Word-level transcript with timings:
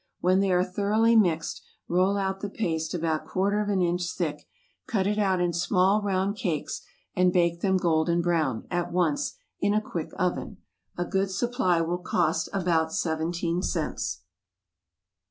When 0.19 0.39
they 0.39 0.51
are 0.51 0.63
thoroughly 0.63 1.15
mixed, 1.15 1.61
roll 1.87 2.17
out 2.17 2.39
the 2.39 2.49
paste 2.49 2.95
about 2.95 3.23
quarter 3.27 3.61
of 3.61 3.69
an 3.69 3.83
inch 3.83 4.09
thick, 4.13 4.47
cut 4.87 5.05
it 5.05 5.19
out 5.19 5.39
in 5.39 5.53
small 5.53 6.01
round 6.01 6.35
cakes, 6.35 6.81
and 7.15 7.31
bake 7.31 7.61
them 7.61 7.77
golden 7.77 8.19
brown, 8.23 8.65
at 8.71 8.91
once, 8.91 9.35
in 9.59 9.75
a 9.75 9.79
quick 9.79 10.09
oven. 10.17 10.57
A 10.97 11.05
good 11.05 11.29
supply 11.29 11.81
will 11.81 11.99
cost 11.99 12.49
about 12.51 12.91
seventeen 12.91 13.61
cents. 13.61 14.21